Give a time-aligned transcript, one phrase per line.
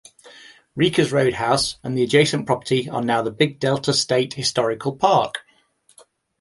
[0.75, 5.45] Rika's Roadhouse and the adjacent property are now the Big Delta State Historical Park.